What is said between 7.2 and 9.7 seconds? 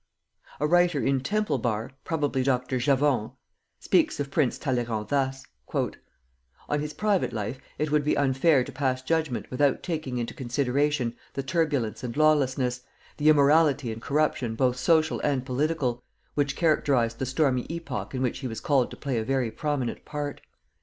life it would be unfair to pass judgment